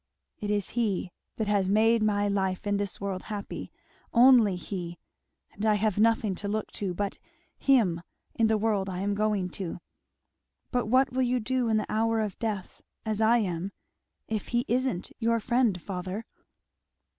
It 0.39 0.49
is 0.49 0.69
he 0.69 1.11
that 1.35 1.47
has 1.47 1.69
made 1.69 2.01
my 2.01 2.27
life 2.27 2.65
in 2.65 2.77
this 2.77 2.99
world 2.99 3.21
happy 3.21 3.71
only 4.11 4.55
he 4.55 4.97
and 5.51 5.63
I 5.63 5.75
have 5.75 5.99
nothing 5.99 6.33
to 6.37 6.47
look 6.47 6.71
to 6.71 6.95
but 6.95 7.19
him 7.59 8.01
in 8.33 8.47
the 8.47 8.57
world 8.57 8.89
I 8.89 9.01
am 9.01 9.13
going 9.13 9.51
to. 9.61 9.79
But 10.71 10.87
what 10.87 11.11
will 11.13 11.21
you 11.21 11.39
do 11.39 11.69
in 11.69 11.77
the 11.77 11.85
hour 11.87 12.19
of 12.19 12.39
death, 12.39 12.81
as 13.05 13.21
I 13.21 13.37
am, 13.45 13.73
if 14.27 14.47
he 14.47 14.65
isn't 14.67 15.11
your 15.19 15.39
friend, 15.39 15.79
father?" 15.79 16.25